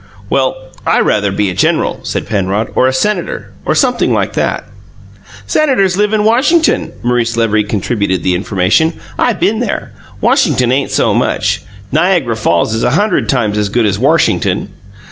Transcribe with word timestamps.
"Well, 0.31 0.55
I 0.83 0.99
rather 0.99 1.31
be 1.31 1.51
a 1.51 1.53
general," 1.53 1.99
said 2.01 2.25
Penrod, 2.25 2.71
"or 2.73 2.87
a 2.87 2.91
senator, 2.91 3.51
or 3.65 3.75
sumpthing 3.75 4.11
like 4.11 4.33
that." 4.33 4.63
"Senators 5.45 5.95
live 5.95 6.11
in 6.11 6.23
Warshington," 6.23 6.91
Maurice 7.03 7.37
Levy 7.37 7.63
contributed 7.63 8.23
the 8.23 8.33
information. 8.33 8.93
"I 9.19 9.33
been 9.33 9.59
there. 9.59 9.91
Warshington 10.19 10.71
ain't 10.71 10.89
so 10.89 11.13
much; 11.13 11.61
Niag'ra 11.93 12.35
Falls 12.35 12.73
is 12.73 12.83
a 12.83 12.89
hundred 12.97 13.29
times 13.29 13.59
as 13.59 13.69
good 13.69 13.85
as 13.85 13.99
Warshington. 13.99 14.69